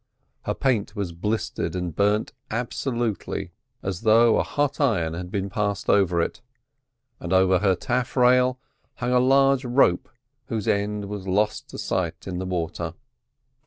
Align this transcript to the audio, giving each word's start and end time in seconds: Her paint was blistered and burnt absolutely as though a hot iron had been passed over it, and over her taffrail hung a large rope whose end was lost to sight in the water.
Her 0.45 0.55
paint 0.55 0.95
was 0.95 1.11
blistered 1.11 1.75
and 1.75 1.95
burnt 1.95 2.33
absolutely 2.49 3.51
as 3.83 4.01
though 4.01 4.39
a 4.39 4.41
hot 4.41 4.79
iron 4.81 5.13
had 5.13 5.29
been 5.29 5.47
passed 5.47 5.91
over 5.91 6.19
it, 6.23 6.41
and 7.19 7.31
over 7.31 7.59
her 7.59 7.75
taffrail 7.75 8.59
hung 8.95 9.11
a 9.13 9.19
large 9.19 9.63
rope 9.63 10.09
whose 10.47 10.67
end 10.67 11.05
was 11.05 11.27
lost 11.27 11.69
to 11.69 11.77
sight 11.77 12.25
in 12.25 12.39
the 12.39 12.47
water. 12.47 12.95